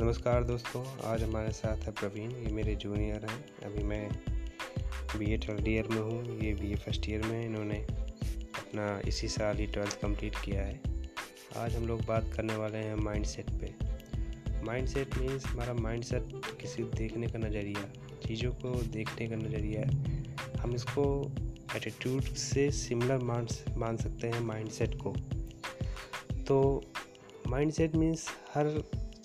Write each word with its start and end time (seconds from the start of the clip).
नमस्कार 0.00 0.44
दोस्तों, 0.44 0.82
आज 1.04 1.22
हमारे 1.22 1.50
साथ 1.52 1.84
है 1.84 1.92
प्रवीण, 1.92 2.30
ये 2.32 2.50
मेरे 2.54 2.74
जूनियर 2.74 3.24
हैं। 3.26 3.38
अभी 3.66 3.82
मैं 3.84 4.10
बी 5.18 5.32
ए 5.34 5.38
थर्ड 5.38 5.68
ईयर 5.68 5.88
में 5.88 5.98
हूँ, 5.98 6.38
ये 6.40 6.52
बी 6.54 6.70
ए 6.72 6.74
फ़र्स्ट 6.74 7.08
ईयर 7.08 7.22
में 7.22 7.44
इन्होंने 7.44 7.78
अपना 7.78 8.84
इसी 9.08 9.28
साल 9.28 9.56
ही 9.56 9.66
ट्वेल्थ 9.66 10.00
कंप्लीट 10.02 10.36
किया 10.44 10.62
है। 10.62 10.80
आज 11.56 11.74
हम 11.76 11.86
लोग 11.88 12.04
बात 12.06 12.30
करने 12.36 12.56
वाले 12.56 12.78
हैं 12.78 12.94
माइंड 12.96 13.24
सेट 13.26 13.50
पे। 13.60 13.72
माइंड 14.66 14.88
सेट 14.88 15.18
मीन्स 15.18 15.46
हमारा 15.46 15.74
माइंड 15.74 16.04
सेट 16.04 16.28
किसी 16.60 16.82
देखने 16.94 17.26
का 17.26 17.38
नज़रिया, 17.38 17.82
चीज़ों 18.26 18.52
को 18.52 18.74
देखने 18.92 19.28
का 19.28 19.36
नज़रिया 19.36 19.82
हम 20.60 20.74
इसको 20.74 21.08
एटीट्यूड 21.76 22.22
से 22.44 22.70
सिमिलर 22.74 23.24
मान 23.24 23.48
मान 23.76 23.96
सकते 23.96 24.28
हैं 24.28 24.40
माइंड 24.44 24.70
सेट 24.70 24.94
को। 25.02 25.14
तो 26.46 26.62
माइंड 27.48 27.72
सेट 27.72 27.96
मीन्स 27.96 28.28
हर 28.54 28.66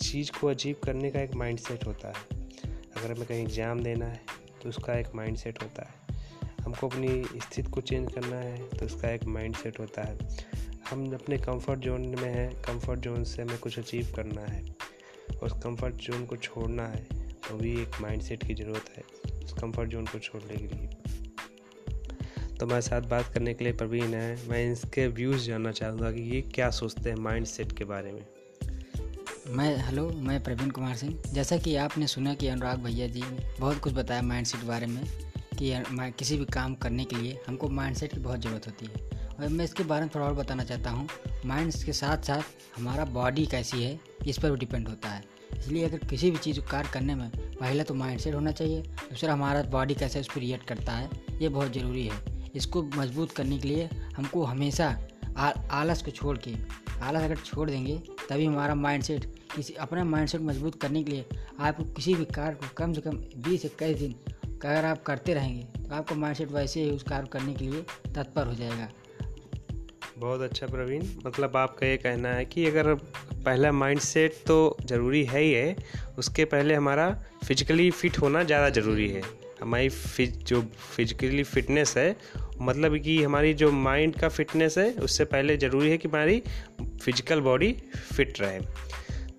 चीज़ 0.04 0.32
को 0.32 0.48
अचीव 0.48 0.76
करने 0.84 1.12
का 1.12 1.22
एक 1.22 1.36
माइंड 1.36 1.60
सेट 1.60 1.86
होता 1.88 2.08
है। 2.08 2.42
अगर 2.98 3.12
हमें 3.12 3.26
कहीं 3.26 3.42
एग्ज़ाम 3.42 3.84
देना 3.84 4.06
है 4.06 4.22
तो 4.62 4.70
उसका 4.70 4.94
एक 4.94 5.08
माइंड 5.16 5.38
सेट 5.38 5.62
होता 5.64 5.84
है। 5.84 5.94
हमको 6.64 6.88
अपनी 6.88 7.24
स्थिति 7.24 7.70
को 7.72 7.82
चेंज 7.82 8.12
करना 8.14 8.36
है 8.38 8.58
तो 8.70 8.86
उसका 8.86 9.10
एक 9.10 9.24
माइंड 9.28 9.56
सेट 9.56 9.80
होता 9.80 10.02
है। 10.02 10.18
हम 10.90 11.12
अपने 11.14 11.38
कंफर्ट 11.40 11.80
जोन 11.80 12.02
में 12.12 12.30
हैं 12.30 12.50
कंफर्ट 12.62 13.00
जोन 13.00 13.24
से 13.24 13.42
हमें 13.42 13.58
कुछ 13.60 13.80
अचीव 13.80 14.14
करना 14.16 14.42
है। 14.44 14.64
उस 15.44 15.54
कंफर्ट 15.54 15.96
जोन 16.02 16.26
को 16.26 16.36
छोड़ना 16.38 16.88
है 16.88 17.04
तो 17.42 17.58
भी 17.58 17.72
एक 17.82 18.02
माइंड 18.02 18.22
सेट 18.22 18.44
की 18.44 18.54
ज़रूरत 18.56 18.90
है, 18.90 19.04
उस 19.44 19.54
कंफर्ट 19.54 19.90
जोन 19.90 20.06
को 20.06 20.20
छोड़ने 20.20 20.56
के 20.58 20.68
लिए। 20.68 20.90
तो 22.56 22.66
मेरे 22.66 22.82
साथ 22.82 23.02
बात 23.10 23.34
करने 23.34 23.54
के 23.54 23.64
लिए 23.64 23.74
प्रवीण 23.74 24.14
है। 24.14 24.50
मैं 24.50 24.72
इसके 24.72 25.08
व्यूज़ 25.10 25.48
जानना 25.48 25.72
चाहूँगा 25.74 26.12
कि 26.12 26.22
ये 26.30 26.42
क्या 26.54 26.70
सोचते 26.72 27.10
हैं 27.10 27.18
माइंड 27.20 27.46
सेट 27.48 27.78
के 27.78 27.86
बारे 27.86 28.12
में। 28.12 28.26
मैं 29.46 29.76
हेलो 29.78 30.08
मैं 30.18 30.42
प्रवीण 30.44 30.70
कुमार 30.70 30.96
सिंह। 30.96 31.14
जैसा 31.34 31.56
कि 31.58 31.76
आपने 31.76 32.08
सुना 32.08 32.34
कि 32.34 32.48
अनुराग 32.48 32.80
भैया 32.80 33.08
जी 33.08 33.22
ने 33.22 33.46
बहुत 33.60 33.80
कुछ 33.80 33.94
बताया 33.94 34.22
माइंड 34.22 34.46
सेट 34.48 34.64
बारे 34.66 34.88
में, 34.88 35.04
कि 35.60 36.12
किसी 36.20 36.38
भी 36.38 36.46
काम 36.46 36.76
करने 36.76 37.06
के 37.06 37.16
लिए 37.16 37.40
हमको 37.48 37.70
माइंड 37.70 37.96
सेट 37.96 38.14
की 38.14 38.20
बहुत 38.20 38.42
ज़रूरत 38.42 38.68
होती 38.68 38.86
है। 38.86 39.28
और 39.30 39.48
मैं 39.48 39.66
इसके 39.66 39.84
बारे 39.84 40.02
में 40.02 40.12
थोड़ा 40.16 40.26
और 40.26 40.34
बताना 40.34 40.64
चाहता 40.64 40.90
हूँ। 40.90 41.08
माइंड 41.46 41.74
के 41.86 41.94
साथ 41.94 42.24
साथ 42.24 42.78
हमारा 42.78 43.06
बॉडी 43.06 43.46
कैसी 43.46 43.84
है, 43.84 44.00
इस 44.28 44.38
पर 44.38 44.52
भी 44.52 44.58
डिपेंड 44.58 44.88
होता 44.88 45.10
है। 45.10 45.24
इसलिए 45.58 45.86
अगर 45.86 46.08
किसी 46.10 46.32
भी 46.32 46.38
चीज़ 46.38 46.60
को 46.60 46.68
कार्य 46.72 46.90
करने 46.94 47.16
में 47.16 47.30
पहले 47.30 47.84
तो 47.84 47.94
माइंड 47.94 48.20
सेट 48.20 48.36
होना 48.36 48.52
चाहिए, 48.52 48.82
दूसरा 48.82 49.34
हमारा 49.34 49.64
बॉडी 49.72 49.96
कैसे 49.96 50.20
उस 50.20 50.28
पर 50.28 50.42
रिएक्ट 50.42 50.68
करता 50.68 50.92
है, 50.92 51.10
ये 51.42 51.50
बहुत 51.50 51.74
ज़रूरी 51.74 52.08
है। 52.08 52.52
इसको 52.56 52.84
मज़बूत 52.96 53.32
करने 53.32 53.58
के 53.58 53.68
लिए 53.68 53.90
हमको 54.16 54.44
हमेशा 54.44 54.96
आलस 55.38 56.02
को 56.04 56.12
छोड़ 56.12 56.38
के, 56.38 56.54
आलस 57.02 57.24
अगर 57.24 57.36
छोड़ 57.38 57.70
देंगे, 57.70 57.98
तभी 58.30 58.46
हमारा 58.46 58.76
माइंड 58.76 59.04
सेट 59.04 59.26
किसी 59.56 59.74
अपना 59.76 60.04
माइंड 60.06 60.30
सेट 60.30 60.42
मज़बूत 60.42 60.82
करने 60.82 61.04
के 61.04 61.12
लिए 61.12 61.26
आपको 61.60 61.84
किसी 61.86 62.14
भी 62.16 62.26
कार्य 62.28 62.56
को 62.56 62.74
कम 62.78 62.94
से 62.94 63.02
कम 63.02 63.18
बीस 63.40 63.66
इक्कीस 63.66 63.98
दिन 64.00 64.16
अगर 64.66 64.86
आप 64.86 65.02
करते 65.04 65.34
रहेंगे 65.34 65.64
तो 65.80 65.96
आपका 65.96 66.16
माइंड 66.16 66.38
सेट 66.38 66.52
वैसे 66.52 66.84
ही 66.84 66.92
उस 66.92 67.04
कार्य 67.04 67.28
करने 67.32 67.54
के 67.54 67.66
लिए 67.66 67.82
तत्पर 68.16 68.48
हो 68.48 68.54
जाएगा। 68.56 68.88
बहुत 70.18 70.42
अच्छा 70.42 70.68
प्रवीण। 70.68 71.04
मतलब 71.26 71.58
आपका 71.58 71.88
ये 71.88 71.98
कहना 71.98 72.30
है 72.30 72.46
कि 72.46 72.66
अगर 72.66 72.94
पहला 72.96 73.72
माइंड 73.72 74.00
सेट 74.02 74.36
तो 74.48 74.78
ज़रूरी 74.86 75.24
है 75.26 75.42
ही 75.42 75.52
है, 75.52 75.76
उसके 76.18 76.46
पहले 76.46 76.76
हमारा 76.76 77.10
फिजिकली 77.46 77.90
फिट 77.92 78.18
होना 78.18 78.44
ज़्यादा 78.44 78.70
ज़रूरी 78.72 79.08
है। 79.10 79.22
हमारी 79.62 79.90
फिज 79.90 80.38
जो 80.44 80.62
फिजिकली 80.96 81.44
फिटनेस 81.44 81.94
है 81.98 82.12
मतलब 82.64 82.98
कि 82.98 83.22
हमारी 83.24 83.54
जो 83.54 83.72
माइंड 83.72 84.16
का 84.16 84.30
फिटनेस 84.30 84.78
है, 84.78 84.92
उससे 84.94 85.26
पहले 85.26 85.58
ज़रूरी 85.58 85.90
है 85.90 85.98
कि 85.98 86.08
हमारी 86.08 86.42
फ़िज़िकल 86.82 87.42
बॉडी 87.42 87.76
फिट 88.14 88.42
रहे। 88.42 88.60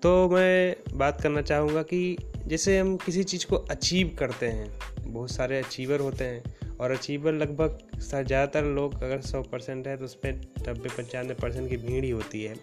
तो 0.01 0.29
मैं 0.29 0.75
बात 0.93 1.21
करना 1.21 1.41
चाहूँगा 1.41 1.81
कि 1.83 2.17
जैसे 2.47 2.77
हम 2.79 2.95
किसी 2.97 3.23
चीज़ 3.23 3.45
को 3.45 3.55
अचीव 3.55 4.15
करते 4.19 4.45
हैं, 4.45 4.67
बहुत 5.05 5.31
सारे 5.31 5.59
अचीवर 5.59 5.99
होते 5.99 6.23
हैं, 6.23 6.43
और 6.79 6.91
अचीवर 6.91 7.33
लगभग 7.33 7.77
ज़्यादातर 7.99 8.65
लोग 8.65 9.03
अगर 9.03 9.21
सौ 9.21 9.41
परसेंट 9.41 9.87
है 9.87 9.95
तो 9.97 10.05
उस 10.05 10.15
पर 10.15 10.41
नब्बे, 10.69 10.89
पंचानवे 10.89 11.33
परसेंट 11.33 11.69
की 11.69 11.77
भीड़ 11.77 12.03
ही 12.05 12.09
होती 12.09 12.43
है। 12.43 12.55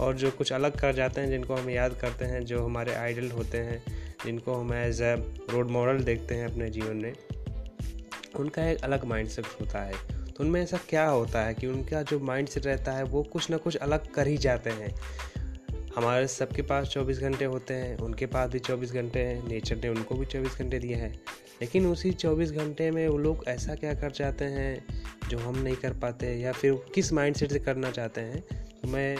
और 0.00 0.14
जो 0.14 0.30
कुछ 0.30 0.52
अलग 0.52 0.78
कर 0.80 0.92
जाते 0.94 1.20
हैं, 1.20 1.30
जिनको 1.30 1.54
हम 1.54 1.70
याद 1.70 1.94
करते 2.00 2.24
हैं, 2.24 2.44
जो 2.44 2.64
हमारे 2.64 2.94
आइडल 2.94 3.30
होते 3.30 3.58
हैं, 3.58 3.82
जिनको 4.24 4.54
हम 4.54 4.72
एज 4.74 5.00
ए 5.02 5.14
रोड 5.50 5.70
मॉडल 5.70 5.98
देखते 5.98 6.34
हैं 6.34 6.46
अपने 6.46 6.68
जीवन 6.70 6.96
में 6.96 7.12
उनका 8.36 8.70
एक 8.70 8.78
अलग 8.78 9.04
माइंड 9.04 9.28
सेट 9.28 9.44
होता 9.60 9.82
है। 9.82 9.94
तो 10.24 10.44
उनमें 10.44 10.62
ऐसा 10.62 10.78
क्या 10.88 11.08
होता 11.08 11.42
है 11.42 11.54
कि 11.54 11.66
उनका 11.66 12.02
जो 12.02 12.20
माइंड 12.20 12.48
सेट 12.48 12.66
रहता 12.66 12.92
है, 12.92 13.02
वो 13.02 13.22
कुछ 13.22 13.50
ना 13.50 13.56
कुछ 13.56 13.76
अलग 13.76 14.10
कर 14.10 14.26
ही 14.26 14.36
जाते 14.36 14.70
हैं। 14.70 14.96
हमारे 15.96 16.28
सबके 16.28 16.62
पास 16.62 16.88
24 16.88 17.18
घंटे 17.18 17.44
होते 17.44 17.74
हैं, 17.74 17.98
उनके 17.98 18.26
पास 18.26 18.50
भी 18.50 18.58
24 18.58 18.92
घंटे 18.92 19.20
हैं 19.20 19.48
नेचर 19.48 19.76
ने 19.76 19.88
उनको 19.88 20.14
भी 20.14 20.26
24 20.26 20.58
घंटे 20.58 20.78
दिए 20.78 20.94
हैं। 20.94 21.20
लेकिन 21.60 21.86
उसी 21.86 22.12
24 22.12 22.50
घंटे 22.50 22.90
में 22.90 23.08
वो 23.08 23.18
लोग 23.18 23.44
ऐसा 23.48 23.74
क्या 23.74 23.94
कर 23.94 24.10
जाते 24.10 24.44
हैं, 24.44 24.86
जो 25.28 25.38
हम 25.38 25.58
नहीं 25.58 25.76
कर 25.76 25.92
पाते 25.92 26.34
या 26.34 26.52
फिर 26.52 26.72
किस 26.94 27.12
माइंड 27.12 27.36
सेट 27.36 27.52
से 27.52 27.58
करना 27.58 27.90
चाहते 27.90 28.20
हैं? 28.20 28.40
तो 28.82 28.88
मैं 28.88 29.16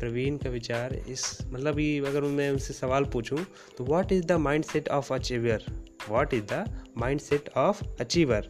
प्रवीण 0.00 0.36
का 0.36 0.50
विचार 0.50 0.94
इस 0.94 1.38
मतलब 1.46 1.78
ये 1.78 1.98
अगर 1.98 2.20
मैं 2.20 2.50
उनसे 2.50 2.72
सवाल 2.72 3.04
पूछूँ 3.04 3.46
तो 3.78 3.84
what 3.84 4.12
is 4.12 4.24
the 4.24 4.32
mind 4.32 4.64
set 4.64 4.88
of 4.88 5.14
achiever 5.14 5.64
what 6.08 6.34
is 6.34 6.44
the 6.44 6.64
mind 6.98 7.20
set 7.20 7.48
of 7.56 7.82
achiever 8.00 8.48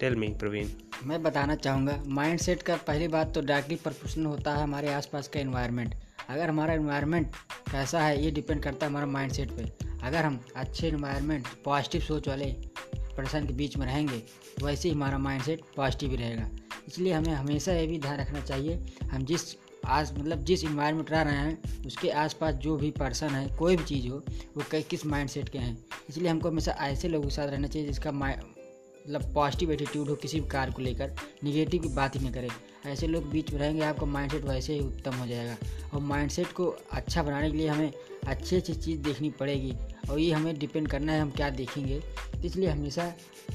tell 0.00 0.16
me 0.16 0.28
Praveen 0.40 0.68
मैं 1.06 1.22
बताना 1.22 1.54
चाहूँगा 1.56 1.96
माइंड 2.08 2.40
सेट 2.40 2.62
का 2.62 2.76
पहली 2.86 3.08
बात 3.08 3.34
तो 3.34 3.40
डायरेक्टली 3.42 3.76
प्रपोर्शनल 3.76 4.26
होता 4.26 4.54
है 4.54 4.62
हमारे 4.62 4.92
आसपास 4.92 5.28
का 5.28 5.40
इन्वायरमेंट 5.40 5.94
अगर 6.28 6.48
हमारा 6.48 6.74
इन्वायरमेंट 6.74 7.34
कैसा 7.70 8.02
है, 8.02 8.22
ये 8.24 8.30
डिपेंड 8.30 8.62
करता 8.62 8.86
है 8.86 8.90
हमारा 8.90 9.06
माइंड 9.06 9.32
सेट 9.32 9.50
पर 9.50 9.98
अगर 10.02 10.24
हम 10.24 10.38
अच्छे 10.56 10.88
इन्वायरमेंट 10.88 11.46
पॉजिटिव 11.64 12.00
सोच 12.00 12.28
वाले 12.28 12.46
पर्सन 13.16 13.46
के 13.46 13.52
बीच 13.52 13.76
में 13.76 13.86
रहेंगे 13.86 14.18
तो 14.58 14.66
वैसे 14.66 14.88
ही 14.88 14.94
हमारा 14.94 15.18
माइंड 15.18 15.42
सेट 15.42 15.60
पॉजिटिव 15.76 16.14
रहेगा। 16.18 16.48
इसलिए 16.88 17.12
हमें 17.12 17.32
हमेशा 17.32 17.72
ये 17.72 17.86
भी 17.86 17.98
ध्यान 17.98 18.18
रखना 18.20 18.40
चाहिए, 18.40 18.82
हम 19.12 19.24
जिस 19.24 19.54
आज 19.86 20.12
मतलब 20.18 20.42
जिस 20.44 20.64
इन्वायरमेंट 20.64 21.10
रह 21.10 21.22
रहे 21.22 21.36
हैं, 21.36 21.84
उसके 21.86 22.10
आसपास 22.10 22.54
जो 22.54 22.76
भी 22.76 22.90
पर्सन 22.98 23.28
है, 23.28 23.46
कोई 23.56 23.76
भी 23.76 23.84
चीज़ 23.84 24.08
हो, 24.08 24.22
वो 24.56 24.64
किस 24.72 25.06
माइंड 25.06 25.28
सेट 25.30 25.48
के 25.48 25.58
हैं। 25.58 25.76
इसलिए 26.12 26.28
हमको 26.28 26.48
हमेशा 26.48 26.72
ऐसे 26.80 27.08
लोगों 27.08 27.28
के 27.28 27.34
साथ 27.34 27.48
रहना 27.48 27.66
चाहिए 27.66 27.88
जिसका 27.88 28.10
मतलब 28.12 29.22
पॉजिटिव 29.34 29.70
एटीट्यूड 29.72 30.08
हो 30.08 30.14
किसी 30.14 30.40
भी 30.40 30.48
कार्य 30.48 30.72
को 30.72 30.82
लेकर 30.82 31.14
निगेटिव 31.44 31.82
की 31.82 31.88
बात 31.88 32.14
ही 32.14 32.20
नहीं 32.20 32.32
करें। 32.32 32.48
ऐसे 32.86 33.06
लोग 33.06 33.30
बीच 33.30 33.52
में 33.52 33.58
रहेंगे, 33.60 33.82
आपका 33.82 34.06
माइंडसेट 34.06 34.44
वैसे 34.44 34.74
ही 34.74 34.80
उत्तम 34.80 35.14
हो 35.14 35.26
जाएगा। 35.26 35.56
और 35.94 36.00
माइंडसेट 36.00 36.52
को 36.52 36.66
अच्छा 36.92 37.22
बनाने 37.22 37.50
के 37.50 37.56
लिए 37.56 37.68
हमें 37.68 37.92
अच्छी 38.26 38.56
अच्छी 38.56 38.74
चीज़ 38.74 39.00
देखनी 39.00 39.30
पड़ेगी 39.30 39.72
और 40.10 40.18
ये 40.18 40.32
हमें 40.32 40.58
डिपेंड 40.58 40.88
करना 40.88 41.12
है 41.12 41.20
हम 41.20 41.30
क्या 41.30 41.50
देखेंगे। 41.50 42.02
इसलिए 42.44 42.68
हमेशा 42.68 43.12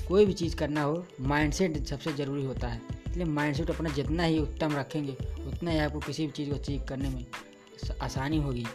कोई 0.08 0.26
भी 0.26 0.34
चीज़ 0.34 0.56
करना 0.56 0.84
हो 0.84 1.06
माइंडसेट 1.22 1.86
सबसे 1.86 2.14
ज़रूरी 2.14 2.46
होता 2.46 2.68
है। 2.68 2.82
इसलिए 3.08 3.26
माइंडसेट 3.26 3.70
अपना 3.70 3.90
जितना 3.90 4.24
ही 4.24 4.40
उत्तम 4.40 4.76
रखेंगे, 4.76 5.18
उतना 5.48 5.72
ही 5.72 5.78
आपको 5.78 6.00
किसी 6.00 6.26
भी 6.26 6.32
चीज़ 6.32 6.50
को 6.50 6.56
अचीव 6.56 6.86
करने 6.90 7.10
में 7.10 7.26
आसानी 8.02 8.38
होगी। 8.38 8.66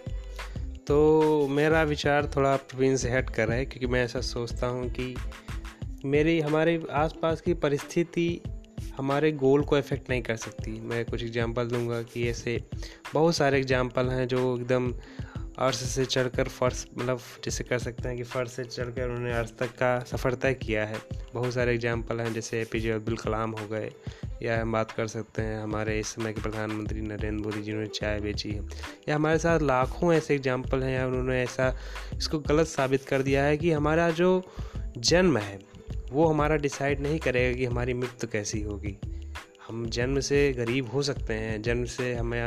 तो 0.87 1.49
मेरा 1.49 1.83
विचार 1.83 2.31
थोड़ा 2.37 2.57
प्रवीण 2.57 2.97
से 2.97 3.11
हट 3.11 3.31
कर 3.31 3.51
है 3.51 3.65
क्योंकि 3.67 3.87
मैं 3.87 4.05
ऐसा 4.05 4.21
सोचता 4.21 4.67
हूँ 4.67 4.89
कि 4.91 5.15
मेरी, 6.05 6.41
हमारे 6.41 6.83
आसपास 6.91 7.41
की 7.41 7.55
परिस्थिति 7.55 8.43
हमारे 8.97 9.31
गोल 9.33 9.63
को 9.65 9.79
इफ़ेक्ट 9.79 10.11
नहीं 10.11 10.23
कर 10.23 10.37
सकती। 10.37 10.81
मैं 10.81 11.05
कुछ 11.05 11.23
एग्जांपल 11.23 11.69
दूँगा 11.69 12.03
कि 12.03 12.29
ऐसे 12.29 12.61
बहुत 13.15 13.37
सारे 13.37 13.59
एग्जांपल 13.59 14.09
हैं 14.09 14.27
जो 14.29 14.57
एकदम 14.57 14.93
अर्श 15.59 15.77
से 15.77 16.05
चढ़कर 16.05 16.49
फर्श 16.49 16.87
मतलब 16.99 17.21
जैसे 17.45 17.65
कर 17.65 17.79
सकते 17.79 18.09
हैं 18.09 18.17
कि 18.17 18.23
फर्श 18.23 18.51
से 18.51 18.65
चढ़कर 18.65 19.09
उन्होंने 19.09 19.33
अर्श 19.33 19.53
तक 19.59 19.71
का 19.73 19.99
सफ़र 20.01 20.35
तय 20.35 20.55
किया 20.55 20.85
है। 20.87 20.99
बहुत 21.35 21.55
सारे 21.55 21.75
एग्जांपल 21.75 22.21
हैं, 22.21 22.33
जैसे 22.33 22.61
ए 22.61 22.65
पी 22.65 22.81
जे 22.81 22.91
अब्दुल 22.91 23.17
कलाम 23.17 23.51
हो 23.51 23.67
गए 23.69 23.91
या 24.43 24.61
हम 24.61 24.73
बात 24.73 24.93
कर 24.93 25.07
सकते 25.07 25.43
हैं, 25.43 25.63
हमारे 25.63 25.99
इस 26.01 26.07
समय 26.07 26.33
के 26.33 26.41
प्रधानमंत्री 26.41 27.01
नरेंद्र 27.01 27.45
मोदी 27.45 27.63
जिन्होंने 27.63 27.89
चाय 27.89 28.21
बेची 28.21 28.51
है। 28.51 28.63
या 29.09 29.15
हमारे 29.15 29.39
साथ 29.39 29.61
लाखों 29.61 30.13
ऐसे 30.13 30.35
एग्ज़ाम्पल 30.35 30.83
हैं, 30.83 30.95
या 30.95 31.07
उन्होंने 31.07 31.43
ऐसा 31.43 31.77
इसको 32.17 32.39
गलत 32.39 32.67
साबित 32.67 33.05
कर 33.05 33.23
दिया 33.23 33.45
है 33.45 33.57
कि 33.57 33.73
हमारा 33.73 34.11
जो 34.11 34.43
जन्म 34.99 35.39
है, 35.39 35.59
वो 36.11 36.27
हमारा 36.27 36.57
डिसाइड 36.57 37.01
नहीं 37.01 37.19
करेगा 37.19 37.59
कि 37.59 37.65
हमारी 37.65 37.95
मृत्यु 37.95 38.29
कैसी 38.29 38.63
होगी। 38.63 38.97
हम 39.69 39.87
जन्म 39.87 40.21
से 40.21 40.53
गरीब 40.53 40.91
हो 40.91 41.03
सकते 41.03 41.35
हैं, 41.35 41.63
जन्म 41.63 41.85
से 41.85 42.15
हमें 42.15 42.43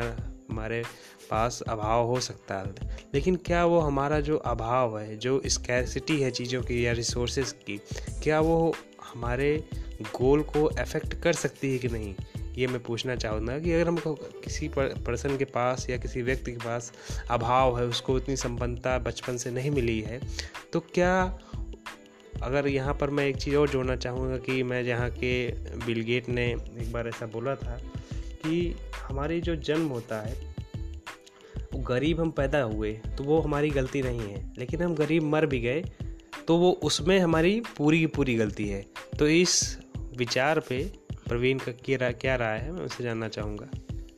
हमारे 0.50 0.82
पास 1.30 1.62
अभाव 1.68 2.06
हो 2.06 2.20
सकता 2.20 2.54
है। 2.54 2.74
लेकिन 3.14 3.36
क्या 3.36 3.64
वो 3.64 3.78
हमारा 3.78 4.20
जो 4.20 4.36
अभाव 4.36 4.98
है, 4.98 5.16
जो 5.16 5.42
स्कैसिटी 5.46 6.20
है 6.20 6.30
चीज़ों 6.30 6.62
की 6.62 6.86
या 6.86 6.92
रिसोर्सेज 6.92 7.52
की, 7.52 7.80
क्या 8.22 8.40
वो 8.40 8.74
हमारे 9.12 9.64
गोल 10.02 10.42
को 10.42 10.64
अफेक्ट 10.64 11.14
कर 11.14 11.32
सकती 11.34 11.72
है 11.72 11.78
कि 11.78 11.88
नहीं, 11.88 12.14
ये 12.56 12.66
मैं 12.66 12.82
पूछना 12.82 13.16
चाहूँगा 13.16 13.58
कि 13.58 13.72
अगर 13.72 13.88
हमको 13.88 14.14
किसी 14.44 14.68
पर्सन 14.76 15.36
के 15.36 15.44
पास 15.46 15.88
या 15.90 15.96
किसी 15.96 16.22
व्यक्ति 16.22 16.52
के 16.52 16.58
पास 16.58 16.92
अभाव 17.30 17.78
है, 17.78 17.86
उसको 17.86 18.16
इतनी 18.18 18.36
संपन्नता 18.36 18.98
बचपन 18.98 19.36
से 19.36 19.50
नहीं 19.50 19.70
मिली 19.70 20.00
है 20.00 20.20
तो 20.72 20.80
क्या 20.94 21.38
अगर 22.42 22.66
यहाँ 22.68 22.94
पर 22.94 23.10
मैं 23.10 23.26
एक 23.26 23.36
चीज़ 23.36 23.56
और 23.56 23.68
जोड़ना 23.68 23.96
चाहूँगा 23.96 24.36
कि 24.38 24.62
मैं 24.62 24.84
जहाँ 24.84 25.10
के 25.10 25.46
बिल 25.86 26.00
गेट 26.02 26.28
ने 26.28 26.46
एक 26.52 26.92
बार 26.92 27.08
ऐसा 27.08 27.26
बोला 27.26 27.54
था 27.54 27.78
कि 28.16 28.74
हमारी 28.98 29.40
जो 29.40 29.54
जन्म 29.56 29.86
होता 29.88 30.20
है, 30.20 30.34
वो 31.72 31.78
गरीब 31.84 32.20
हम 32.20 32.30
पैदा 32.30 32.60
हुए 32.62 32.92
तो 33.18 33.24
वो 33.24 33.40
हमारी 33.40 33.70
गलती 33.70 34.02
नहीं 34.02 34.20
है, 34.20 34.44
लेकिन 34.58 34.82
हम 34.82 34.94
गरीब 34.94 35.22
मर 35.24 35.46
भी 35.46 35.60
गए 35.60 35.82
तो 36.48 36.56
वो 36.56 36.70
उसमें 36.82 37.18
हमारी 37.18 37.60
पूरी 37.76 37.98
की 38.00 38.06
पूरी 38.08 38.34
गलती 38.34 38.68
है। 38.68 38.84
तो 39.18 39.26
इस 39.28 39.78
विचार 40.16 40.60
पे 40.60 40.82
प्रवीण 41.28 41.58
का 41.58 41.72
क्या 41.84 42.10
क्या 42.12 42.34
राय 42.36 42.58
है, 42.58 42.72
मैं 42.72 42.82
उसे 42.82 43.04
जानना 43.04 43.28
चाहूँगा। 43.28 43.66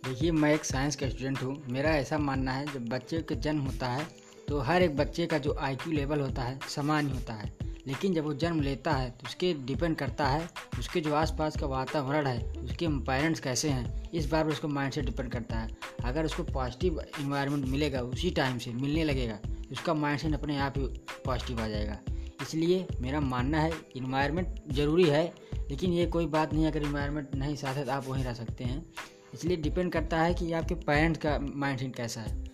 देखिए, 0.05 0.31
मैं 0.33 0.55
एक 0.55 0.65
साइंस 0.65 0.97
का 0.97 1.09
स्टूडेंट 1.09 1.43
हूँ। 1.43 1.63
मेरा 1.69 1.91
ऐसा 1.91 2.19
मानना 2.19 2.53
है, 2.53 2.67
जब 2.67 2.89
बच्चे 2.89 3.21
का 3.21 3.35
जन्म 3.37 3.61
होता 3.61 3.87
है 3.89 4.07
तो 4.49 4.59
हर 4.59 4.83
एक 4.83 4.97
बच्चे 4.97 5.27
का 5.27 5.39
जो 5.39 5.57
आईक्यू 5.61 5.93
लेवल 5.93 6.21
होता 6.21 6.43
है, 6.43 6.59
समान 6.69 7.07
ही 7.07 7.13
होता 7.13 7.35
है। 7.35 7.53
लेकिन 7.87 8.15
जब 8.15 8.25
वो 8.25 8.33
जन्म 8.35 8.61
लेता 8.61 8.93
है 8.93 9.11
तो 9.11 9.27
उसके 9.27 9.53
डिपेंड 9.67 9.97
करता 9.97 10.27
है, 10.27 10.49
उसके 10.79 11.01
जो 11.01 11.15
आसपास 11.15 11.57
का 11.57 11.67
वातावरण 11.67 12.27
है, 12.27 12.39
उसके 12.55 12.89
पेरेंट्स 12.89 13.41
कैसे 13.41 13.69
हैं, 13.69 14.11
इस 14.13 14.31
बार 14.31 14.45
पर 14.45 14.51
उसको 14.51 14.69
माइंड 14.69 14.93
से 14.93 15.03
डिपेंड 15.03 15.31
करता 15.33 15.59
है। 15.59 15.77
अगर 16.05 16.25
उसको 16.25 16.43
पॉजिटिव 16.45 17.01
इन्वायरमेंट 17.21 17.67
मिलेगा, 17.67 18.01
उसी 18.03 18.31
टाइम 18.31 18.59
से 18.59 18.73
मिलने 18.73 19.05
लगेगा 19.05 19.39
उसका 19.73 19.95
माइंड 19.95 20.21
सेट 20.21 20.35
अपने 20.35 20.59
आप 20.59 20.79
ही 20.79 20.87
पॉजिटिव 21.25 21.61
आ 21.61 21.67
जाएगा। 21.69 21.99
इसलिए 22.43 22.87
मेरा 23.01 23.21
मानना 23.21 23.61
है 23.61 23.73
इन्वायरमेंट 23.97 24.73
ज़रूरी 24.73 25.05
है 25.05 25.27
लेकिन 25.71 25.93
ये 25.93 26.07
कोई 26.07 26.27
बात 26.27 26.53
नहीं, 26.53 26.67
अगर 26.67 26.83
इन्वायरमेंट 26.83 27.35
नहीं 27.35 27.57
साथ 27.57 27.75
है 27.75 27.85
तो 27.85 27.93
आप 27.93 28.09
वहीं 28.09 28.25
रह 28.25 28.35
सकते 28.35 28.65
हैं। 28.65 28.93
इसलिए 29.35 29.57
डिपेंड 29.57 29.93
करता 29.93 30.21
है 30.21 30.35
कि 30.35 30.53
आपके 30.53 30.75
पेरेंट्स 30.75 31.21
का 31.21 31.39
माइंड 31.39 31.79
सेट 31.79 31.97
कैसा 31.97 32.21
है। 32.21 32.51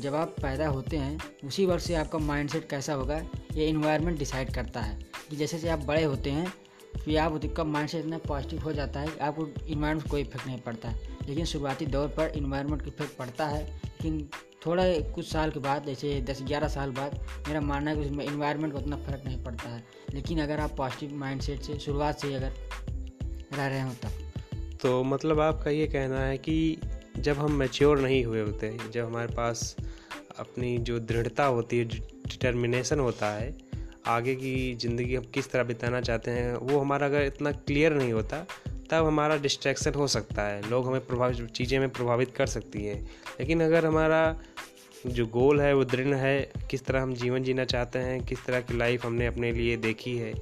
जब 0.00 0.14
आप 0.14 0.28
पैदा 0.28 0.68
होते 0.68 0.96
हैं, 0.96 1.18
उसी 1.44 1.66
वक्त 1.66 1.84
से 1.84 1.94
आपका 1.94 2.18
माइंड 2.18 2.50
सेट 2.50 2.68
कैसा 2.68 2.94
होगा, 2.94 3.18
ये 3.54 3.68
इन्वायरमेंट 3.68 4.18
डिसाइड 4.18 4.54
करता 4.54 4.80
है। 4.80 4.98
कि 5.30 5.36
जैसे 5.36 5.56
जैसे 5.56 5.68
आप 5.68 5.78
बड़े 5.78 6.04
होते 6.04 6.30
हैं, 6.30 6.52
फिर 7.04 7.18
आप 7.18 7.32
का 7.56 7.64
माइंड 7.64 7.88
सेट 7.88 8.04
इतना 8.04 8.18
पॉजिटिव 8.18 8.62
हो 8.62 8.72
जाता 8.72 9.00
है 9.00 9.06
कि 9.06 9.18
आपको 9.18 9.66
इन्वायरमेंट 9.66 10.10
कोई 10.10 10.20
इफ़ेक्ट 10.20 10.46
नहीं 10.46 10.58
पड़ता। 10.58 10.88
है 10.88 11.16
लेकिन 11.28 11.44
शुरुआती 11.44 11.86
दौर 11.86 12.08
पर 12.08 12.28
इन्वायरमेंट 12.28 12.82
का 12.82 12.88
इफ़ेक्ट 12.88 13.16
पड़ता 13.16 13.46
है, 13.46 13.74
लेकिन 13.74 14.28
थोड़ा 14.66 14.84
कुछ 15.00 15.32
साल 15.32 15.50
के 15.50 15.60
बाद, 15.60 15.84
जैसे 15.84 16.20
दस 16.20 16.42
ग्यारह 16.42 16.68
साल 16.68 16.90
बाद, 16.90 17.20
मेरा 17.48 17.60
मानना 17.60 17.90
है 17.90 17.96
कि 17.96 18.02
उसमें 18.02 18.24
इन्वायरमेंट 18.24 18.72
को 18.72 18.78
उतना 18.78 18.96
फ़र्क 18.96 19.22
नहीं 19.26 19.44
पड़ता 19.44 19.68
है। 19.68 19.84
लेकिन 20.14 20.40
अगर 20.40 20.60
आप 20.60 20.76
पॉजिटिव 20.76 21.14
माइंड 21.14 21.40
सेट 21.40 21.60
से, 21.60 21.78
शुरुआत 21.78 22.18
से 22.18 22.34
अगर 22.34 22.52
रह 23.56 23.66
रहे 23.66 23.80
हो 23.80 23.92
तब। 24.02 24.10
तो 24.82 25.02
मतलब 25.02 25.40
आपका 25.40 25.70
ये 25.70 25.86
कहना 25.86 26.20
है 26.20 26.38
कि 26.38 26.78
जब 27.18 27.36
हम 27.36 27.52
मेच्योर 27.52 28.00
नहीं 28.00 28.24
हुए 28.24 28.40
होते, 28.40 28.78
जब 28.92 29.04
हमारे 29.04 29.34
पास 29.34 29.76
अपनी 30.38 30.78
जो 30.78 30.98
दृढ़ता 30.98 31.44
होती 31.44 31.78
है 31.78 31.84
डिटर्मिनेशन 31.84 33.00
होता 33.00 33.26
है, 33.26 33.58
आगे 34.06 34.34
की 34.34 34.74
ज़िंदगी 34.74 35.14
हम 35.14 35.24
किस 35.24 35.50
तरह 35.50 35.62
बिताना 35.62 36.00
चाहते 36.00 36.30
हैं, 36.30 36.54
वो 36.54 36.78
हमारा 36.78 37.06
अगर 37.06 37.22
इतना 37.22 37.52
क्लियर 37.52 37.94
नहीं 37.94 38.12
होता 38.12 38.46
तब 38.94 39.06
हमारा 39.06 39.36
डिस्ट्रैक्शन 39.36 39.94
हो 39.94 40.06
सकता 40.06 40.42
है। 40.42 40.70
लोग 40.70 40.86
हमें 40.86 41.06
प्रभावित 41.06 41.50
चीज़ें 41.50 41.78
में 41.78 41.88
प्रभावित 41.88 42.34
कर 42.36 42.46
सकती 42.46 42.84
हैं। 42.84 43.00
लेकिन 43.40 43.62
अगर 43.62 43.86
हमारा 43.86 44.36
जो 45.06 45.26
गोल 45.26 45.60
है 45.60 45.74
वो 45.74 45.84
दृढ़ 45.84 46.14
है 46.14 46.52
किस 46.70 46.84
तरह 46.84 47.02
हम 47.02 47.14
जीवन 47.14 47.42
जीना 47.42 47.64
चाहते 47.64 47.98
हैं 47.98 48.24
किस 48.24 48.44
तरह 48.46 48.60
की 48.60 48.76
लाइफ 48.76 49.06
हमने 49.06 49.26
अपने 49.26 49.52
लिए 49.52 49.76
देखी 49.76 50.16
है 50.16 50.32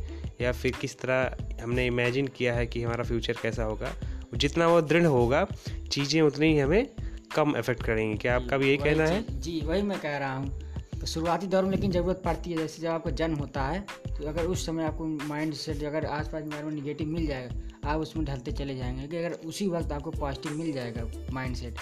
या 0.40 0.52
फिर 0.52 0.72
किस 0.81 0.99
तरह 0.99 1.62
हमने 1.62 1.87
इमेजिन 1.87 2.26
किया 2.26 2.54
है 2.54 2.66
कि 2.66 2.82
हमारा 2.82 3.04
फ्यूचर 3.04 3.37
कैसा 3.43 3.64
होगा 3.64 3.93
जितना 4.34 4.69
वो 4.69 4.81
दृढ़ 4.81 5.06
होगा 5.06 5.46
चीज़ें 5.93 6.20
उतनी 6.22 6.52
ही 6.52 6.58
हमें 6.58 6.87
कम 7.34 7.56
इफ़ेक्ट 7.56 7.82
करेंगी। 7.82 8.16
क्या 8.16 8.37
आपका 8.37 8.56
भी 8.56 8.69
यही 8.69 8.76
कहना 8.76 9.04
है? 9.04 9.40
जी 9.40 9.60
वही 9.60 9.82
मैं 9.82 10.00
कह 10.00 10.16
रहा 10.19 10.37
हूँ। 10.37 10.72
तो 11.02 11.06
शुरुआती 11.06 11.46
दौर 11.46 11.64
में 11.64 11.70
लेकिन 11.70 11.90
ज़रूरत 11.93 12.20
पड़ती 12.25 12.50
है, 12.50 12.56
जैसे 12.56 12.82
जब 12.82 12.88
आपका 12.88 13.10
जन्म 13.10 13.37
होता 13.37 13.62
है 13.62 13.81
तो 14.08 14.26
अगर 14.28 14.46
उस 14.46 14.64
समय 14.66 14.84
आपको 14.84 15.06
माइंड 15.28 15.54
सेट 15.54 15.82
अगर 15.84 16.04
आस 16.06 16.28
पास 16.28 16.43
इन्वायरमेंट 16.43 16.75
निगेटिव 16.75 17.08
मिल 17.08 17.26
जाएगा, 17.26 17.90
आप 17.90 18.00
उसमें 18.00 18.25
ढलते 18.26 18.52
चले 18.52 18.76
जाएँगे 18.76 19.08
कि 19.08 19.16
अगर 19.16 19.32
उसी 19.46 19.66
वक्त 19.69 19.93
आपको 19.93 20.10
पॉजिटिव 20.10 20.52
मिल 20.58 20.72
जाएगा 20.72 21.06
माइंड 21.32 21.56
सेट 21.56 21.78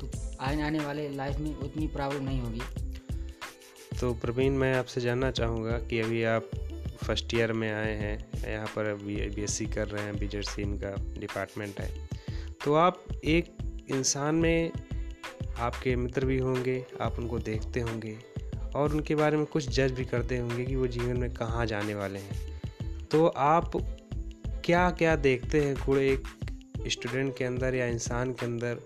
तो 0.00 0.10
आने 0.40 0.62
आने 0.62 0.78
वाले 0.78 1.08
लाइफ 1.10 1.38
में 1.38 1.54
उतनी 1.56 1.86
प्रॉब्लम 1.88 2.24
नहीं 2.24 2.40
होगी। 2.40 2.60
तो 4.00 4.14
प्रवीण, 4.14 4.52
मैं 4.52 4.74
आपसे 4.74 5.00
जानना 5.00 5.30
चाहूँगा 5.30 5.78
कि 5.80 6.00
अभी 6.00 6.24
आप 6.24 6.50
फ़र्स्ट 7.04 7.34
ईयर 7.34 7.52
में 7.52 7.70
आए 7.72 7.94
हैं, 7.96 8.18
यहाँ 8.48 8.66
पर 8.66 8.94
बी 9.04 9.42
एस 9.42 9.60
कर 9.74 9.88
रहे 9.88 10.04
हैं 10.04 10.18
बीजर 10.18 10.44
का 10.58 10.96
डिपार्टमेंट 11.20 11.80
है। 11.80 12.08
तो 12.64 12.74
आप 12.74 13.04
एक 13.24 13.56
इंसान 13.90 14.34
में 14.34 14.70
आपके 15.58 15.96
मित्र 15.96 16.26
भी 16.26 16.38
होंगे, 16.38 16.84
आप 17.00 17.18
उनको 17.18 17.38
देखते 17.38 17.80
होंगे 17.80 18.18
और 18.76 18.92
उनके 18.92 19.14
बारे 19.14 19.36
में 19.36 19.46
कुछ 19.46 19.68
जज 19.68 19.92
भी 19.92 20.04
करते 20.04 20.38
होंगे 20.38 20.64
कि 20.64 20.76
वो 20.76 20.86
जीवन 20.86 21.16
में 21.16 21.34
कहाँ 21.34 21.66
जाने 21.66 21.94
वाले 21.94 22.18
हैं। 22.18 22.60
तो 23.10 23.26
आप 23.26 23.70
क्या 24.64 24.90
क्या 24.90 25.16
देखते 25.16 25.60
हैं 25.60 25.76
पूरे 25.86 26.10
एक 26.10 26.28
स्टूडेंट 26.88 27.36
के 27.36 27.44
अंदर 27.44 27.74
या 27.74 27.86
इंसान 27.86 28.32
के 28.32 28.46
अंदर 28.46 28.78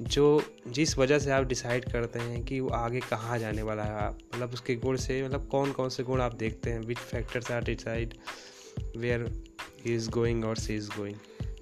जो 0.00 0.42
जिस 0.68 0.98
वजह 0.98 1.18
से 1.18 1.30
आप 1.30 1.44
डिसाइड 1.44 1.92
करते 1.92 2.18
हैं 2.18 2.44
कि 2.44 2.60
वो 2.60 2.68
आगे 2.68 3.00
कहाँ 3.00 3.38
जाने 3.38 3.62
वाला 3.62 3.82
है 3.82 3.92
आप? 3.92 4.18
मतलब 4.34 4.52
उसके 4.52 4.74
गुण 4.74 4.96
से 4.96 5.22
मतलब 5.22 5.48
कौन 5.48 5.72
कौन 5.72 5.88
से 5.88 6.02
गुण 6.02 6.20
आप 6.20 6.34
देखते 6.34 6.70
हैं? 6.70 6.80
Which 6.80 6.98
factors 6.98 7.50
are 7.50 7.64
decide 7.64 8.14
where 8.96 9.42
he 9.84 9.94
is 9.94 10.10
going 10.10 10.44
और 10.44 10.56
सी 10.56 10.74
इज़ 10.74 10.88
गोइंग 10.88 11.16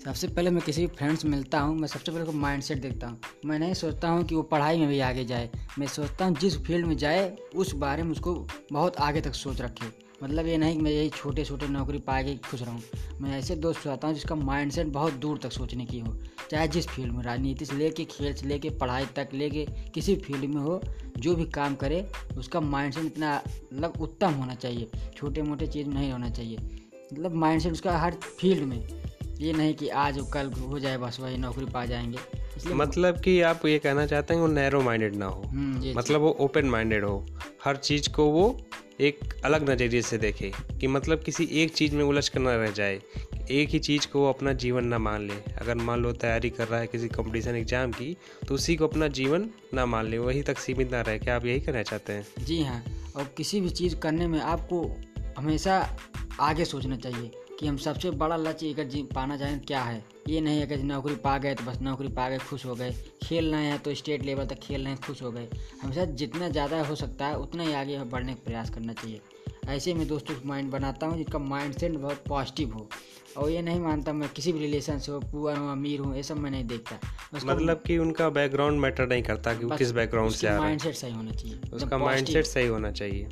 सबसे 0.05 0.29
पहले 0.29 0.51
मैं 0.51 0.63
किसी 0.63 0.81
भी 0.81 0.87
फ्रेंड 0.87 1.19
से 1.19 1.29
मिलता 1.29 1.61
हूँ, 1.61 1.79
मैं 1.79 1.89
सबसे 1.89 2.13
पहले 2.13 2.25
उसको 2.25 2.39
माइंड 2.39 2.63
सेट 2.63 2.79
देखता 2.79 3.07
हूँ। 3.07 3.21
मैं 3.45 3.59
नहीं 3.59 3.75
सोचता 3.75 4.09
हूँ 4.09 4.25
कि 4.25 4.35
वो 4.35 4.43
पढ़ाई 4.43 4.79
में 4.79 4.89
भी 4.89 5.01
आगे 5.01 5.25
जाए। 5.25 5.51
मैं 5.79 5.87
सोचता 5.87 6.25
हूँ 6.25 6.37
जिस 6.37 6.59
फ़ील्ड 6.59 6.87
में 6.87 6.97
जाए, 6.97 7.37
उस 7.57 7.75
बारे 7.75 8.03
में 8.03 8.11
उसको 8.11 8.47
बहुत 8.73 8.97
आगे 8.97 9.21
तक 9.21 9.35
सोच 9.35 9.61
रखे। 9.61 10.09
मतलब 10.23 10.47
ये 10.47 10.57
नहीं 10.57 10.77
कि 10.77 10.83
मैं 10.83 10.91
यही 10.91 11.09
छोटे 11.09 11.45
छोटे 11.45 11.69
नौकरी 11.69 11.99
पा 11.99 12.23
के 12.23 12.37
खुश 12.37 12.63
रहूँ। 12.63 12.81
मैं 13.21 13.39
ऐसे 13.39 13.57
दोस्त 13.57 13.83
चाहता 13.83 14.07
हूँ 14.09 14.15
जिसका 14.15 14.35
माइंड 14.35 14.85
बहुत 14.85 15.13
दूर 15.13 15.39
तक 15.39 15.53
सोचने 15.53 15.87
की 15.87 15.99
हो। 15.99 16.19
चाहे 16.51 16.69
जिस 16.69 16.89
फ़ील्ड 16.89 17.13
में 17.13 17.23
राजनीति 17.23 17.65
से 17.65 17.77
लेके 17.77 18.05
खेल 18.05 18.35
से 18.35 18.47
लेके 18.47 18.71
पढ़ाई 18.71 19.07
तक 19.07 19.29
लेके 19.35 19.67
किसी 19.95 20.17
फ़ील्ड 20.17 20.45
में 20.45 20.63
हो, 20.63 20.83
जो 21.19 21.35
भी 21.35 21.45
काम 21.45 21.75
करे, 21.75 22.11
उसका 22.39 22.61
माइंड 22.61 22.95
इतना 22.99 23.43
मतलब 23.73 23.93
उत्तम 24.01 24.31
होना 24.31 24.55
चाहिए। 24.55 24.91
छोटे 25.17 25.43
मोटे 25.43 25.67
चीज़ 25.67 25.89
नहीं 25.89 26.13
होना 26.13 26.31
चाहिए। 26.31 26.59
मतलब 27.13 27.35
माइंड 27.35 27.73
उसका 27.73 27.99
हर 27.99 28.15
फ़ील्ड 28.15 28.65
में। 28.65 28.89
ये 29.41 29.53
नहीं 29.53 29.75
कि 29.75 29.89
आज 29.89 30.19
कल 30.35 30.51
हो 30.53 30.79
जाए 30.79 30.97
बस 30.97 31.21
वही 31.21 31.37
नौकरी 31.37 31.67
पा 31.67 31.85
जाएँगे। 31.87 32.73
मतलब 32.75 33.21
कि 33.21 33.41
आप 33.41 33.67
ये 33.67 33.79
कहना 33.79 34.07
चाहते 34.07 34.35
हैं 34.35 34.41
वो 34.41 34.47
नैरो 34.47 34.81
माइंडेड 34.81 35.17
ना 35.17 35.27
हो। 35.27 35.43
हम्म, 35.43 35.99
मतलब 35.99 36.21
वो 36.21 36.31
ओपन 36.41 36.67
माइंडेड 36.67 37.05
हो। 37.05 37.27
हर 37.65 37.77
चीज़ 37.77 38.09
को 38.09 38.25
वो 38.25 38.61
एक 39.01 39.35
अलग 39.45 39.71
नज़रिए 39.71 40.03
से 40.03 40.19
देखे 40.19 40.53
कि 40.81 40.87
मतलब 40.87 41.23
किसी 41.23 41.45
एक 41.53 41.75
चीज़ 41.75 41.95
में 41.95 42.05
उलझ 42.05 42.29
कर 42.29 42.41
ना 42.41 42.57
रह 42.57 42.71
जाए। 42.71 43.01
एक 43.51 43.69
ही 43.69 43.79
चीज़ 43.79 44.07
को 44.09 44.21
वो 44.21 44.29
अपना 44.29 44.53
जीवन 44.53 44.85
ना 44.85 44.99
मान 44.99 45.27
ले। 45.27 45.35
अगर 45.61 45.75
मान 45.75 46.01
लो 46.01 46.13
तैयारी 46.13 46.51
कर 46.51 46.69
रहा 46.69 46.81
है 46.81 46.87
किसी 46.87 47.09
कंपटीशन 47.09 47.57
एग्ज़ाम 47.57 47.93
की 47.93 48.17
तो 48.49 48.55
उसी 48.55 48.77
को 48.77 48.87
अपना 48.89 49.09
जीवन 49.09 49.49
ना 49.75 49.87
मान 49.87 50.07
ले 50.07 50.19
वही 50.19 50.43
तक 50.43 50.59
सीमित 50.59 50.93
ना 50.93 51.01
रहे। 51.01 51.19
क्या 51.19 51.37
आप 51.37 51.47
यही 51.47 51.61
कहना 51.61 51.83
चाहते 51.83 52.13
हैं? 52.13 52.27
जी 52.45 52.63
हाँ 52.63 52.85
और 53.17 53.35
किसी 53.37 53.61
भी 53.61 53.71
चीज़ 53.71 53.97
करने 53.97 54.27
में 54.27 54.41
आपको 54.41 54.87
हमेशा 55.39 55.97
आगे 56.41 56.65
सोचना 56.65 56.97
चाहिए। 56.97 57.31
कि 57.59 57.67
हम 57.67 57.77
सबसे 57.77 58.11
बड़ा 58.13 58.37
लक्ष्य 58.37 58.85
जी 58.85 59.03
पाना 59.15 59.37
चाहें 59.37 59.59
क्या 59.61 59.83
है? 59.83 60.03
ये 60.29 60.41
नहीं 60.41 60.61
है 60.61 60.67
कि 60.67 60.77
नौकरी 60.85 61.15
पा 61.17 61.37
गए 61.39 61.55
तो 61.55 61.65
बस 61.65 61.81
नौकरी 61.83 62.09
पा 62.09 62.29
गए 62.29 62.39
खुश 62.39 62.65
हो 62.67 62.75
गए। 62.75 62.93
खेल 63.23 63.51
रहे 63.53 63.65
हैं 63.65 63.79
तो 63.79 63.95
स्टेट 63.95 64.25
लेवल 64.25 64.47
तक 64.47 64.59
खेल 64.59 64.81
रहे 64.81 64.93
हैं 64.93 65.01
खुश 65.07 65.23
हो 65.23 65.31
गए। 65.31 65.49
हमेशा 65.83 66.05
जितना 66.23 66.49
ज़्यादा 66.49 66.83
हो 66.87 66.95
सकता 66.95 67.27
है 67.27 67.39
उतना 67.39 67.63
ही 67.63 67.73
आगे 67.75 67.99
बढ़ने 68.07 68.35
का 68.35 68.45
प्रयास 68.45 68.71
करना 68.71 68.93
चाहिए। 68.93 69.21
ऐसे 69.69 69.95
मैं 69.95 70.07
दोस्तों 70.09 70.35
को 70.35 70.49
माइंड 70.49 70.71
बनाता 70.71 71.07
हूँ 71.07 71.17
जिसका 71.19 71.39
माइंड 71.39 71.75
सेट 71.75 71.93
बहुत 71.93 72.25
पॉजिटिव 72.29 72.73
हो। 72.73 72.89
और 73.37 73.51
ये 73.51 73.63
नहीं 73.63 73.81
मानता 73.81 74.13
मैं 74.13 74.29
किसी 74.29 74.53
भी 74.53 74.59
रिलेशन 74.59 74.99
से 74.99 75.13
हो 75.13 75.19
पुअर 75.33 75.57
हूँ 75.57 75.71
अमीर 75.73 76.01
हूँ 76.01 76.15
ये 76.17 76.23
सब 76.23 76.37
मैं 76.37 76.51
नहीं 76.51 76.65
देखता। 76.65 76.99
मतलब 77.35 77.83
कि 77.87 77.99
उनका 77.99 78.29
बैकग्राउंड 78.31 78.81
मैटर 78.81 79.07
नहीं 79.07 79.23
करता 79.23 79.55
कि 79.55 79.65
वो 79.65 79.77
किस 79.77 79.93
बैकग्राउंड 79.93 80.33
से 80.33 80.47
आ 80.47 80.51
रहा 80.51 80.59
है। 80.59 80.65
माइंड 80.65 80.81
सेट 80.81 80.95
सही 80.95 81.13
होना 81.13 81.33
चाहिए। 81.33 81.61
उसका 81.73 81.99
माइंड 81.99 82.27
सेट 82.27 82.47
सही 82.47 82.67
होना 82.67 82.91
चाहिए। 82.93 83.29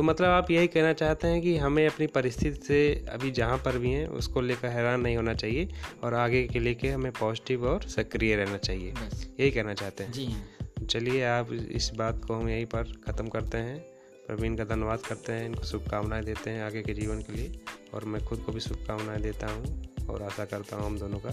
तो 0.00 0.04
मतलब 0.04 0.26
आप 0.26 0.50
यही 0.50 0.66
कहना 0.66 0.92
चाहते 0.92 1.28
हैं 1.28 1.40
कि 1.42 1.56
हमें 1.56 1.86
अपनी 1.86 2.06
परिस्थिति 2.06 2.66
से 2.66 3.04
अभी 3.08 3.30
जहाँ 3.30 3.58
पर 3.58 3.78
भी 3.78 3.90
हैं 3.90 4.06
उसको 4.08 4.40
लेकर 4.40 4.68
हैरान 4.68 5.00
नहीं 5.00 5.16
होना 5.16 5.34
चाहिए 5.34 5.68
और 6.04 6.14
आगे 6.14 6.42
के 6.46 6.58
लेके 6.58 6.88
हमें 6.88 7.12
पॉजिटिव 7.12 7.66
और 7.68 7.82
सक्रिय 7.82 8.36
रहना 8.36 8.56
चाहिए। 8.56 8.94
यही 9.40 9.50
कहना 9.50 9.74
चाहते 9.74 10.04
हैं। 10.04 10.12
जी 10.12 10.26
हाँ। 10.26 10.86
चलिए 10.86 11.24
आप 11.24 11.52
इस 11.52 11.90
बात 11.94 12.24
को 12.24 12.34
हम 12.34 12.48
यहीं 12.48 12.66
पर 12.66 12.82
ख़त्म 13.06 13.28
करते 13.28 13.58
हैं। 13.58 13.78
प्रवीण 14.26 14.56
का 14.56 14.64
धन्यवाद 14.64 15.00
करते 15.00 15.32
हैं 15.32 15.46
इनको 15.46 15.62
शुभकामनाएँ 15.62 16.24
देते 16.24 16.50
हैं 16.50 16.62
आगे 16.62 16.82
के 16.82 16.94
जीवन 16.94 17.20
के 17.20 17.32
लिए। 17.32 17.60
और 17.94 18.04
मैं 18.04 18.24
खुद 18.24 18.38
को 18.38 18.52
भी 18.52 18.60
शुभकामनाएँ 18.60 19.20
देता 19.20 19.46
हूँ 19.46 19.82
और 20.10 20.22
आशा 20.22 20.44
करता 20.44 20.76
हूँ 20.76 20.86
हम 20.86 20.98
दोनों 20.98 21.18
का 21.18 21.30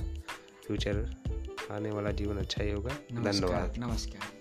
फ्यूचर 0.68 1.16
आने 1.72 1.92
वाला 1.92 2.12
जीवन 2.12 2.38
अच्छा 2.38 2.64
ही 2.64 2.72
होगा। 2.72 2.98
धन्यवाद। 3.14 3.74
नमस्कार। 3.78 4.37